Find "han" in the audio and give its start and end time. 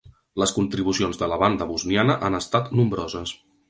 2.31-2.43